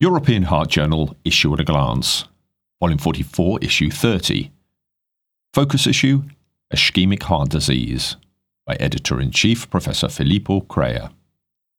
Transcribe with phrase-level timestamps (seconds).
[0.00, 2.24] European Heart Journal Issue at a Glance,
[2.78, 4.52] Volume 44, Issue 30.
[5.52, 6.22] Focus issue
[6.72, 8.14] Ischemic Heart Disease
[8.64, 11.08] by Editor in Chief Professor Filippo Crea.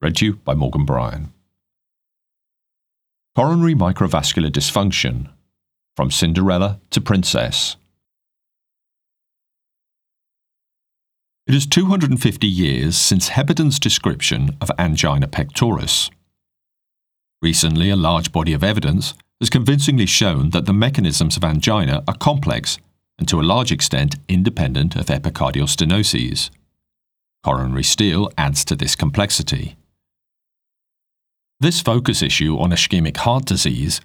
[0.01, 1.31] Read to you by Morgan Bryan.
[3.37, 5.29] Coronary microvascular dysfunction
[5.95, 7.77] From Cinderella to Princess.
[11.47, 16.09] It is 250 years since Heberden's description of angina pectoris.
[17.41, 22.17] Recently, a large body of evidence has convincingly shown that the mechanisms of angina are
[22.17, 22.77] complex
[23.17, 26.49] and to a large extent independent of epicardial stenoses.
[27.43, 29.75] Coronary steal adds to this complexity.
[31.61, 34.01] This focus issue on ischemic heart disease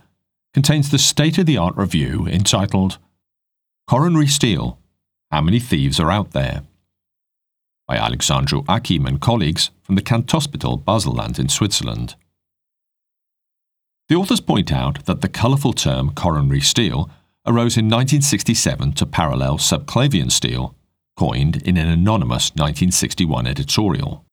[0.53, 2.99] contains the state of the art review entitled
[3.89, 4.79] Coronary Steal
[5.31, 6.63] How Many Thieves Are Out There?
[7.87, 12.15] by Alexandru Achim and colleagues from the Kantonsspital Baselland in Switzerland.
[14.09, 17.11] The authors point out that the colourful term coronary steal
[17.47, 20.75] arose in 1967 to parallel subclavian steal,
[21.17, 24.25] coined in an anonymous 1961 editorial.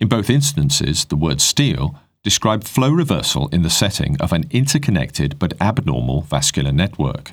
[0.00, 5.38] In both instances, the word steal described flow reversal in the setting of an interconnected
[5.38, 7.32] but abnormal vascular network.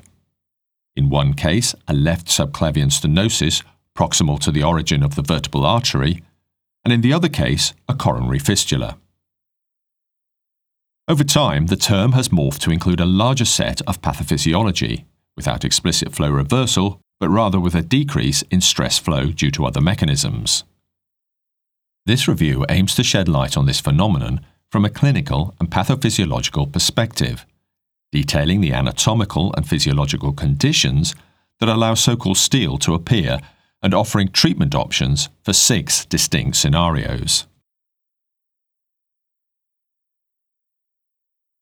[0.98, 3.64] In one case, a left subclavian stenosis
[3.98, 6.22] proximal to the origin of the vertebral artery,
[6.84, 8.98] and in the other case, a coronary fistula.
[11.08, 16.14] Over time, the term has morphed to include a larger set of pathophysiology, without explicit
[16.14, 20.64] flow reversal, but rather with a decrease in stress flow due to other mechanisms.
[22.06, 24.42] This review aims to shed light on this phenomenon
[24.72, 27.46] from a clinical and pathophysiological perspective,
[28.12, 31.14] detailing the anatomical and physiological conditions
[31.60, 33.40] that allow so called steal to appear
[33.84, 37.46] and offering treatment options for six distinct scenarios.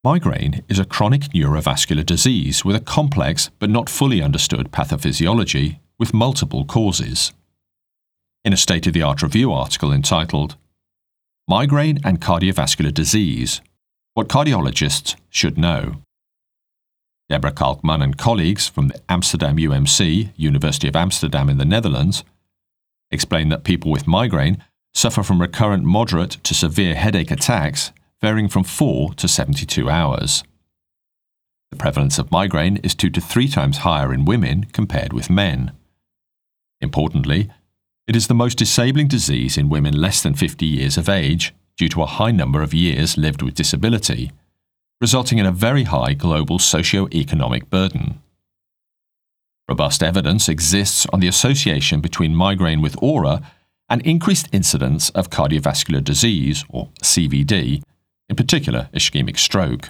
[0.02, 6.14] Migraine is a chronic neurovascular disease with a complex but not fully understood pathophysiology with
[6.14, 7.34] multiple causes.
[8.46, 10.56] In a state of the art review article entitled
[11.50, 13.60] Migraine and Cardiovascular Disease
[14.14, 15.98] What Cardiologists Should Know,
[17.28, 22.24] Deborah Kalkman and colleagues from the Amsterdam UMC, University of Amsterdam in the Netherlands,
[23.12, 28.64] explain that people with migraine suffer from recurrent moderate to severe headache attacks varying from
[28.64, 30.44] 4 to 72 hours.
[31.72, 35.72] The prevalence of migraine is two to three times higher in women compared with men.
[36.82, 37.50] Importantly,
[38.08, 41.90] it is the most disabling disease in women less than 50 years of age due
[41.90, 44.32] to a high number of years lived with disability,
[45.00, 48.20] resulting in a very high global socio-economic burden.
[49.70, 53.44] Robust evidence exists on the association between migraine with aura
[53.88, 57.84] and increased incidence of cardiovascular disease, or CVD,
[58.30, 59.90] in particular ischemic stroke.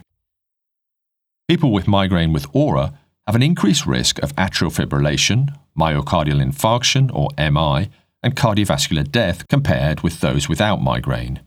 [1.47, 2.93] People with migraine with aura
[3.27, 7.89] have an increased risk of atrial fibrillation, myocardial infarction or MI,
[8.23, 11.39] and cardiovascular death compared with those without migraine.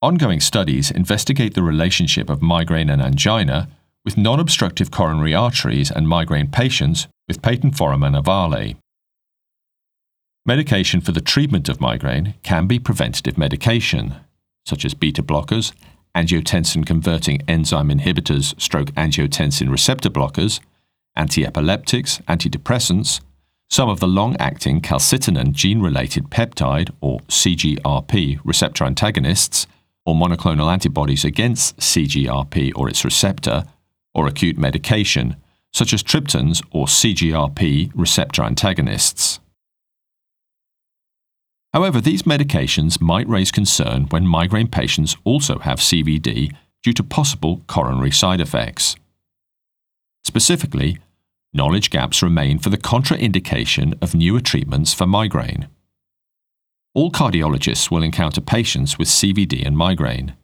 [0.00, 3.68] Ongoing studies investigate the relationship of migraine and angina
[4.04, 8.76] with non obstructive coronary arteries and migraine patients with patent foramen ovale.
[10.46, 14.14] Medication for the treatment of migraine can be preventative medication,
[14.64, 15.72] such as beta blockers,
[16.14, 20.60] angiotensin converting enzyme inhibitors, stroke angiotensin receptor blockers,
[21.16, 23.20] antiepileptics, antidepressants,
[23.70, 29.66] some of the long acting calcitonin gene related peptide or CGRP receptor antagonists,
[30.06, 33.64] or monoclonal antibodies against CGRP or its receptor,
[34.14, 35.36] or acute medication,
[35.72, 39.40] such as triptans or CGRP receptor antagonists.
[41.74, 46.54] However, these medications might raise concern when migraine patients also have CVD
[46.84, 48.94] due to possible coronary side effects.
[50.24, 50.98] Specifically,
[51.52, 55.66] knowledge gaps remain for the contraindication of newer treatments for migraine.
[56.94, 60.36] All cardiologists will encounter patients with CVD and migraine.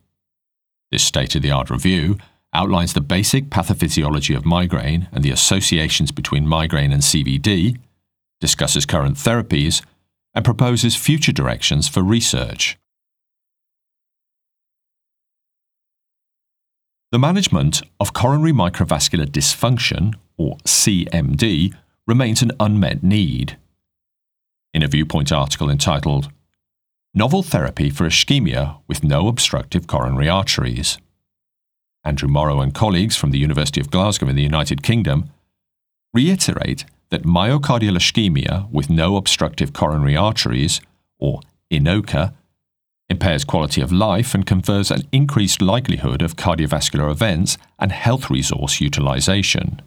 [0.91, 2.19] This state of the art review
[2.53, 7.79] outlines the basic pathophysiology of migraine and the associations between migraine and CVD,
[8.41, 9.83] discusses current therapies,
[10.35, 12.79] and proposes future directions for research.
[17.13, 21.75] The management of coronary microvascular dysfunction, or CMD,
[22.07, 23.59] remains an unmet need.
[24.73, 26.31] In a Viewpoint article entitled
[27.13, 30.99] Novel Therapy for Ischemia with No Obstructive Coronary Arteries,
[32.05, 35.31] Andrew Morrow and colleagues from the University of Glasgow in the United Kingdom
[36.15, 40.81] reiterate that myocardial ischemia with no obstructive coronary arteries,
[41.19, 41.41] or
[41.71, 42.35] INOCA,
[43.09, 48.81] impairs quality of life, and confers an increased likelihood of cardiovascular events and health resource
[48.81, 49.83] utilization.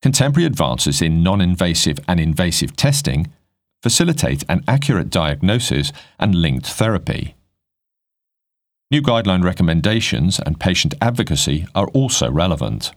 [0.00, 3.30] Contemporary advances in non invasive and invasive testing
[3.82, 7.34] facilitate an accurate diagnosis and linked therapy.
[8.90, 12.92] New guideline recommendations and patient advocacy are also relevant.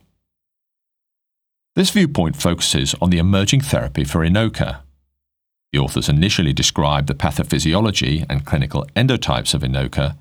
[1.75, 4.79] This viewpoint focuses on the emerging therapy for INOCA.
[5.73, 10.17] The authors initially describe the pathophysiology and clinical endotypes of INOCA,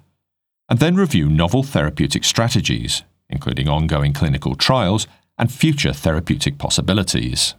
[0.69, 5.07] and then review novel therapeutic strategies, including ongoing clinical trials
[5.39, 7.55] and future therapeutic possibilities.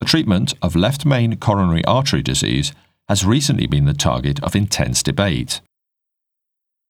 [0.00, 2.72] The treatment of left main coronary artery disease
[3.08, 5.60] has recently been the target of intense debate.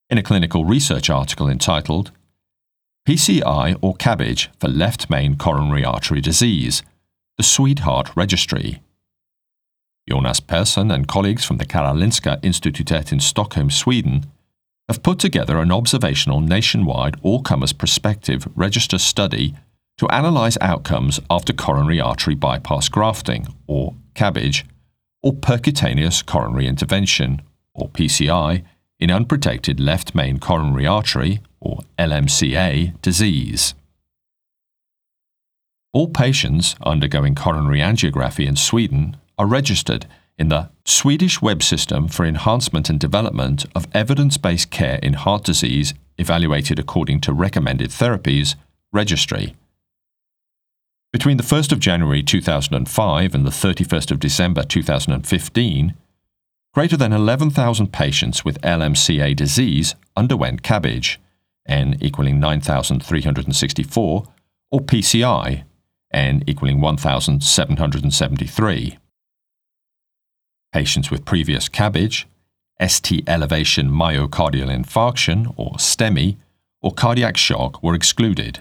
[0.09, 2.11] In a clinical research article entitled
[3.09, 6.83] PCI or CABG for left main coronary artery disease,
[7.39, 8.83] the SWEDEHEART Registry.
[10.07, 14.27] Jonas Persson and colleagues from the Karolinska Institutet in Stockholm, Sweden,
[14.91, 19.55] have put together an observational nationwide all comers prospective register study
[19.97, 24.65] to analyse outcomes after coronary artery bypass grafting, or CABG,
[25.23, 27.41] or percutaneous coronary intervention,
[27.73, 28.65] or PCI,
[28.99, 33.75] in unprotected left main coronary artery, or LMCA, disease.
[35.93, 40.07] All patients undergoing coronary angiography in Sweden are registered
[40.39, 45.45] in the Swedish Web System for Enhancement and Development of Evidence Based Care in Heart
[45.45, 48.55] Disease Evaluated According to Recommended Therapies
[48.93, 49.55] registry.
[51.13, 55.95] Between the 1st of January 2005 and the 31st of December 2015,
[56.73, 61.17] greater than 11,000 patients with LMCA disease underwent CABG,
[61.67, 64.25] N equaling 9,364,
[64.71, 65.65] or PCI,
[66.13, 68.99] N equaling 1,773.
[70.73, 72.27] Patients with previous CABG,
[72.87, 76.37] ST elevation myocardial infarction, or STEMI,
[76.81, 78.61] or cardiac shock were excluded.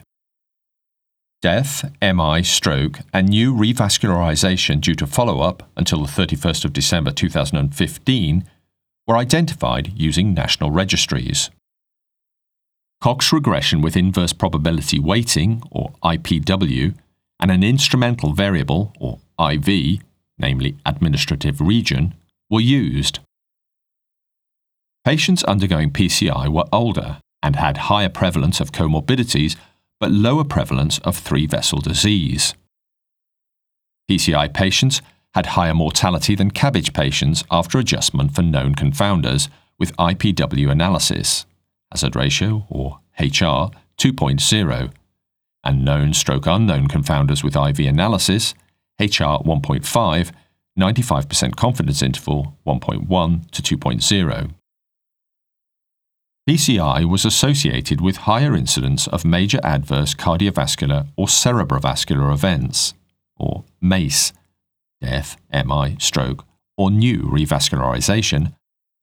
[1.41, 7.11] Death, MI, stroke, and new revascularization due to follow up until the 31st of December
[7.11, 8.43] 2015
[9.05, 11.51] were identified using national registries.
[12.99, 16.95] Cox regression with inverse probability weighting, or IPW,
[17.39, 19.99] and an instrumental variable, or IV,
[20.39, 22.15] namely administrative region,
[22.49, 23.19] were used.
[25.05, 29.55] Patients undergoing PCI were older and had higher prevalence of comorbidities
[29.99, 32.53] but lower prevalence of three vessel disease.
[34.09, 35.01] PCI patients
[35.33, 41.45] had higher mortality than CABG patients after adjustment for known confounders with IPW analysis,
[41.91, 44.91] hazard ratio or HR 2.0,
[45.63, 48.53] and known stroke unknown confounders with IV analysis,
[48.99, 50.31] HR 1.5,
[50.79, 54.53] 95% confidence interval 1.1 to 2.0.
[56.47, 62.93] PCI was associated with higher incidence of major adverse cardiovascular or cerebrovascular events,
[63.35, 64.31] or MACE,
[65.01, 66.45] death, MI, stroke,
[66.77, 68.53] or new revascularization,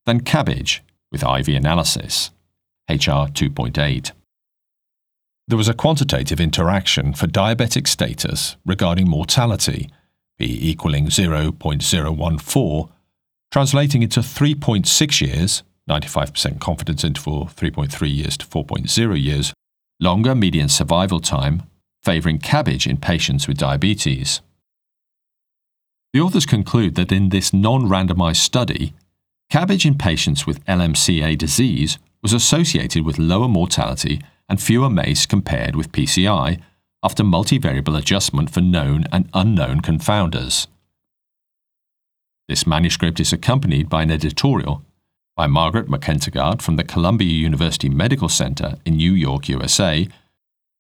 [0.06, 0.80] than CABG
[1.12, 2.30] with IV analysis,
[2.88, 4.12] HR 2.8.
[5.46, 9.90] There was a quantitative interaction for diabetic status regarding mortality,
[10.38, 12.88] P equaling 0.014,
[13.52, 19.52] translating into 3.6 years 95% confidence interval 3.3 years to 4.0 years,
[20.00, 21.62] longer median survival time,
[22.02, 24.40] favouring CABG in patients with diabetes.
[26.12, 28.94] The authors conclude that in this non randomized study,
[29.52, 35.76] CABG in patients with LMCA disease was associated with lower mortality and fewer MACE compared
[35.76, 36.60] with PCI
[37.02, 40.66] after multivariable adjustment for known and unknown confounders.
[42.48, 44.82] This manuscript is accompanied by an editorial
[45.36, 50.06] by Margaret McEntegard from the Columbia University Medical Center in New York, USA,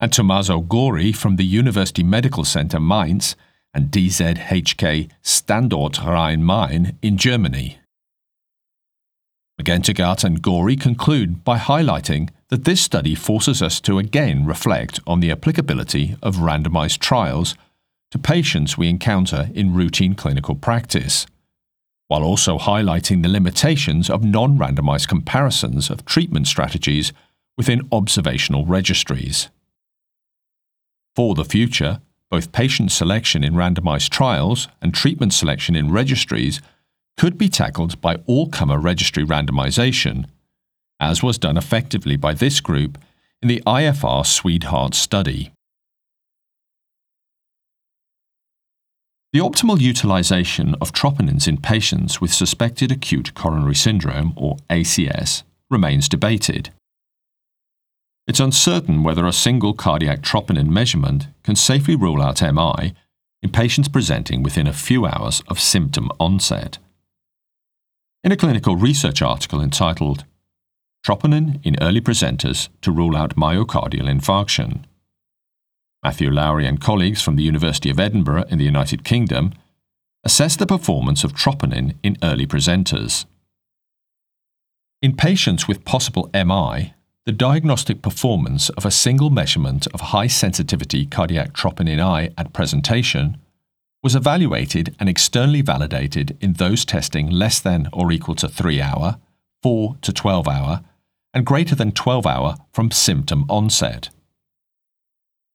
[0.00, 3.34] and Tommaso Gori from the University Medical Center Mainz
[3.72, 7.78] and DZHK Standort Rhein-Main in Germany.
[9.60, 15.20] McEntegard and Gori conclude by highlighting that this study forces us to again reflect on
[15.20, 17.56] the applicability of randomized trials
[18.12, 21.26] to patients we encounter in routine clinical practice
[22.08, 27.12] while also highlighting the limitations of non randomized comparisons of treatment strategies
[27.56, 29.48] within observational registries.
[31.14, 36.60] For the future, both patient selection in randomized trials and treatment selection in registries
[37.16, 40.26] could be tackled by all comer registry randomization,
[40.98, 42.98] as was done effectively by this group
[43.40, 45.53] in the IFR SWEDEHEART study.
[49.34, 56.08] The optimal utilization of troponins in patients with suspected acute coronary syndrome, or ACS, remains
[56.08, 56.70] debated.
[58.28, 62.94] It's uncertain whether a single cardiac troponin measurement can safely rule out MI
[63.42, 66.78] in patients presenting within a few hours of symptom onset.
[68.22, 70.22] In a clinical research article entitled
[71.04, 74.84] Troponin in Early Presenters to Rule Out Myocardial Infarction,
[76.04, 79.54] Matthew Lowry and colleagues from the University of Edinburgh in the United Kingdom
[80.22, 83.24] assessed the performance of troponin in early presenters.
[85.00, 86.92] In patients with possible MI,
[87.24, 93.38] the diagnostic performance of a single measurement of high sensitivity cardiac troponin I at presentation
[94.02, 99.18] was evaluated and externally validated in those testing less than or equal to 3 hour,
[99.62, 100.82] 4 to 12 hour,
[101.32, 104.10] and greater than 12 hour from symptom onset.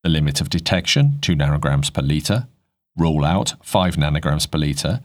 [0.03, 2.47] The limit of detection, 2 nanograms per litre,
[2.95, 5.01] rule out, 5 nanograms per litre,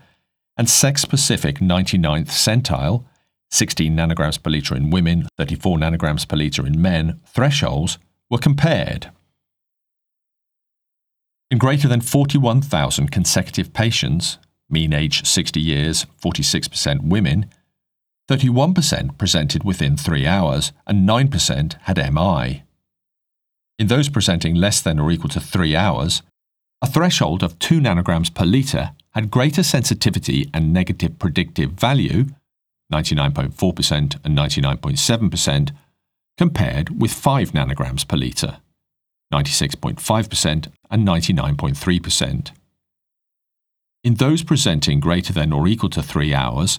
[0.56, 3.04] and sex specific 99th centile,
[3.50, 7.98] 16 nanograms per litre in women, 34 nanograms per litre in men, thresholds
[8.30, 9.10] were compared.
[11.50, 17.46] In greater than 41,000 consecutive patients, mean age 60 years, 46% women,
[18.28, 22.63] 31% presented within three hours and 9% had MI.
[23.78, 26.22] In those presenting less than or equal to three hours,
[26.80, 32.26] a threshold of 2 nanograms per litre had greater sensitivity and negative predictive value
[32.92, 35.70] 99.4% and 99.7%,
[36.36, 38.58] compared with 5 nanograms per litre,
[39.32, 42.50] 96.5% and 99.3%.
[44.04, 46.78] In those presenting greater than or equal to 3 hours,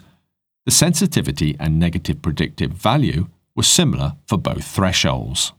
[0.65, 5.51] the sensitivity and negative predictive value were similar for both thresholds.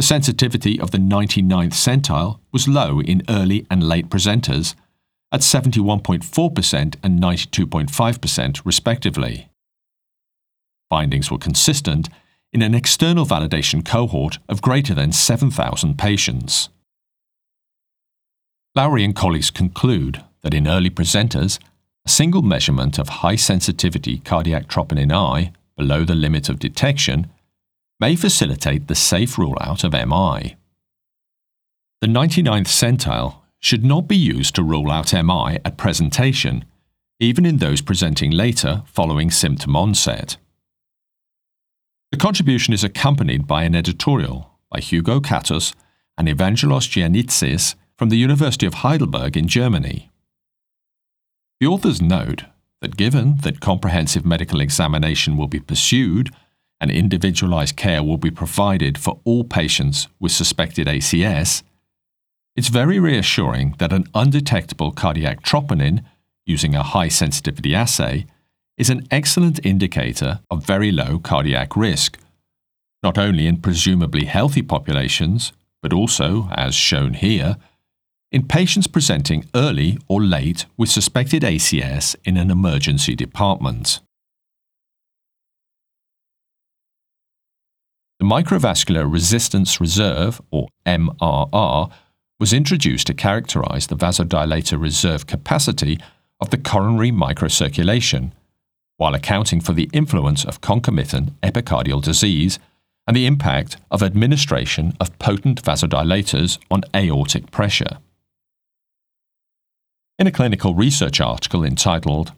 [0.00, 4.74] The sensitivity of the 99th centile was low in early and late presenters
[5.30, 9.50] at 71.4% and 92.5%, respectively.
[10.88, 12.08] Findings were consistent
[12.50, 16.70] in an external validation cohort of greater than 7,000 patients.
[18.74, 21.58] Lowry and colleagues conclude that in early presenters,
[22.06, 27.30] a single measurement of high sensitivity cardiac troponin I below the limit of detection
[28.00, 30.56] may facilitate the safe rule out of MI.
[32.00, 36.64] The 99th centile should not be used to rule out MI at presentation,
[37.18, 40.38] even in those presenting later following symptom onset.
[42.10, 45.74] The contribution is accompanied by an editorial by Hugo Katus
[46.16, 50.10] and Evangelos Giannitsis from the University of Heidelberg in Germany.
[51.60, 52.44] The authors note
[52.80, 56.30] that given that comprehensive medical examination will be pursued
[56.80, 61.62] and individualized care will be provided for all patients with suspected ACS,
[62.56, 66.04] it's very reassuring that an undetectable cardiac troponin
[66.46, 68.26] using a high sensitivity assay
[68.76, 72.18] is an excellent indicator of very low cardiac risk,
[73.02, 77.56] not only in presumably healthy populations, but also, as shown here,
[78.32, 84.00] in patients presenting early or late with suspected ACS in an emergency department.
[88.20, 91.90] The microvascular resistance reserve, or MRR,
[92.38, 95.98] was introduced to characterize the vasodilator reserve capacity
[96.38, 98.32] of the coronary microcirculation,
[98.98, 102.58] while accounting for the influence of concomitant epicardial disease
[103.06, 108.00] and the impact of administration of potent vasodilators on aortic pressure.
[110.18, 112.32] In a clinical research article entitled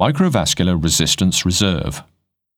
[0.00, 2.02] Microvascular Resistance Reserve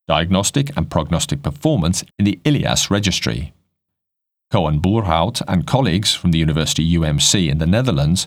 [0.08, 3.52] Diagnostic and Prognostic Performance in the ILIAS Registry,
[4.50, 8.26] Coen Boerhout and colleagues from the University UMC in the Netherlands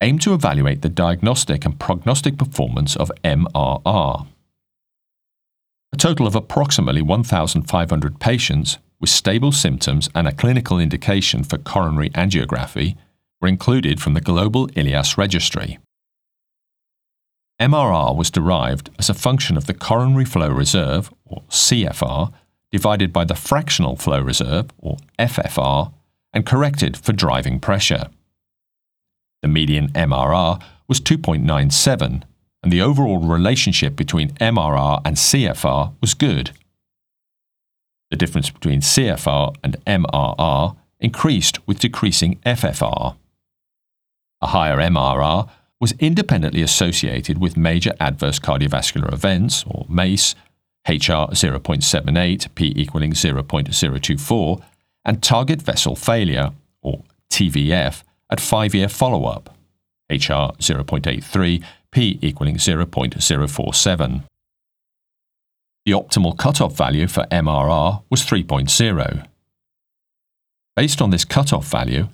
[0.00, 4.26] aim to evaluate the diagnostic and prognostic performance of MRR.
[5.92, 12.10] A total of approximately 1,500 patients with stable symptoms and a clinical indication for coronary
[12.10, 12.96] angiography
[13.40, 15.78] were included from the Global ILIAS Registry.
[17.60, 22.32] MRR was derived as a function of the coronary flow reserve, or CFR,
[22.70, 25.92] divided by the fractional flow reserve, or FFR,
[26.34, 28.08] and corrected for driving pressure.
[29.40, 32.22] The median MRR was 2.97,
[32.62, 36.50] and the overall relationship between MRR and CFR was good.
[38.10, 43.16] The difference between CFR and MRR increased with decreasing FFR.
[44.42, 45.48] A higher MRR
[45.80, 50.34] was independently associated with major adverse cardiovascular events, or MACE,
[50.88, 54.62] HR 0.78, P equaling 0.024,
[55.04, 56.50] and target vessel failure,
[56.82, 59.54] or TVF, at 5-year follow-up,
[60.10, 64.22] HR 0.83, p equaling 0.047.
[65.84, 69.26] The optimal cutoff value for MRR was 3.0.
[70.74, 72.08] Based on this cutoff value,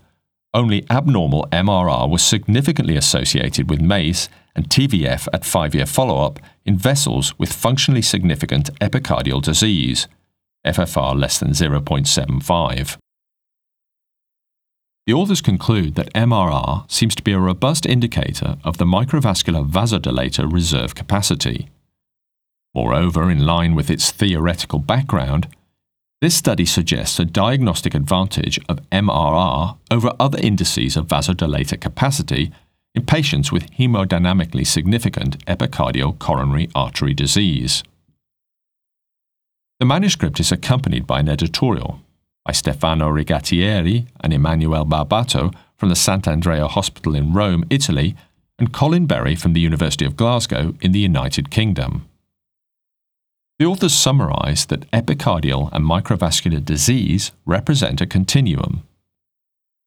[0.55, 7.39] only abnormal MRR was significantly associated with MACE and TVF at 5-year follow-up in vessels
[7.39, 10.09] with functionally significant epicardial disease,
[10.67, 12.99] FFR less than 0.75.
[15.07, 20.53] The authors conclude that MRR seems to be a robust indicator of the microvascular vasodilator
[20.53, 21.71] reserve capacity.
[22.75, 25.49] Moreover, in line with its theoretical background,
[26.23, 32.53] this study suggests a diagnostic advantage of MRR over other indices of vasodilator capacity
[32.95, 37.83] in patients with hemodynamically significant epicardial coronary artery disease.
[39.81, 41.99] The manuscript is accompanied by an editorial
[42.47, 48.15] by Stefano Rigattieri and Emanuele Barbato from the Sant'Andrea Hospital in Rome, Italy,
[48.61, 52.07] and Colin Berry from the University of Glasgow in the United Kingdom.
[53.63, 58.83] The authors summarize that epicardial and microvascular disease represent a continuum.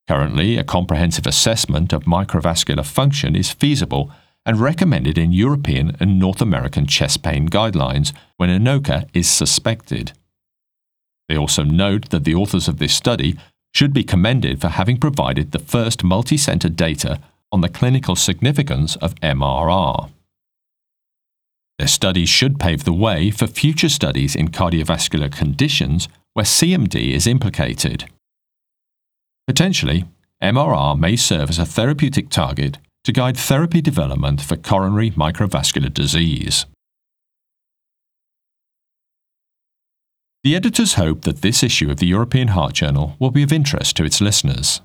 [0.07, 4.09] Currently, a comprehensive assessment of microvascular function is feasible
[4.45, 10.13] and recommended in European and North American chest pain guidelines when ANOCA is suspected.
[11.27, 13.37] They also note that the authors of this study
[13.73, 17.19] should be commended for having provided the first multi-center data
[17.51, 20.11] on the clinical significance of MRR.
[21.77, 27.27] Their studies should pave the way for future studies in cardiovascular conditions where CMD is
[27.27, 28.05] implicated.
[29.47, 30.05] Potentially,
[30.41, 36.65] MRR may serve as a therapeutic target to guide therapy development for coronary microvascular disease.
[40.43, 43.95] The editors hope that this issue of the European Heart Journal will be of interest
[43.97, 44.81] to its listeners.